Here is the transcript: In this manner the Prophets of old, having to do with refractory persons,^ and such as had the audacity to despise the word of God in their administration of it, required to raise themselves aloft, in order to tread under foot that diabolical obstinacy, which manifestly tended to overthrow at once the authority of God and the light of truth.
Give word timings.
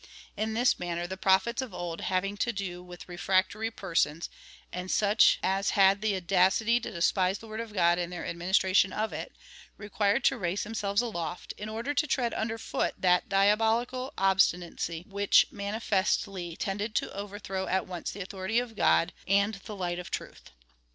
In 0.35 0.55
this 0.55 0.79
manner 0.79 1.05
the 1.05 1.15
Prophets 1.15 1.61
of 1.61 1.75
old, 1.75 2.01
having 2.01 2.35
to 2.37 2.51
do 2.51 2.81
with 2.81 3.07
refractory 3.07 3.69
persons,^ 3.69 4.29
and 4.73 4.89
such 4.89 5.37
as 5.43 5.69
had 5.77 6.01
the 6.01 6.15
audacity 6.15 6.79
to 6.79 6.89
despise 6.89 7.37
the 7.37 7.45
word 7.47 7.59
of 7.59 7.71
God 7.71 7.99
in 7.99 8.09
their 8.09 8.25
administration 8.25 8.93
of 8.93 9.13
it, 9.13 9.31
required 9.77 10.23
to 10.23 10.39
raise 10.39 10.63
themselves 10.63 11.03
aloft, 11.03 11.53
in 11.55 11.69
order 11.69 11.93
to 11.93 12.07
tread 12.07 12.33
under 12.33 12.57
foot 12.57 12.95
that 12.97 13.29
diabolical 13.29 14.11
obstinacy, 14.17 15.05
which 15.07 15.45
manifestly 15.51 16.55
tended 16.55 16.95
to 16.95 17.13
overthrow 17.13 17.67
at 17.67 17.85
once 17.85 18.09
the 18.09 18.21
authority 18.21 18.57
of 18.57 18.75
God 18.75 19.13
and 19.27 19.53
the 19.65 19.75
light 19.75 19.99
of 19.99 20.09
truth. 20.09 20.49